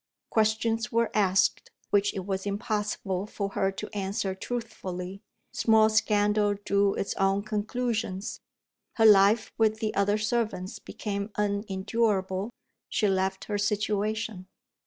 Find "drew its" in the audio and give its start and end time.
6.65-7.13